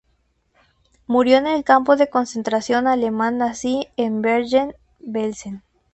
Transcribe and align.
Murió 1.05 1.37
en 1.37 1.45
el 1.45 1.63
campo 1.63 1.95
de 1.95 2.09
concentración 2.09 2.87
alemán 2.87 3.37
nazi 3.37 3.87
de 3.97 4.09
Bergen-Belsen. 4.09 5.61